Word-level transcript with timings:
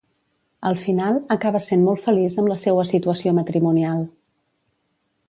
Al 0.69 0.77
final, 0.83 1.19
acaba 1.35 1.61
sent 1.65 1.83
molt 1.89 2.01
feliç 2.07 2.39
amb 2.45 2.51
la 2.53 2.57
seua 2.63 2.87
situació 2.93 3.35
matrimonial. 3.41 4.03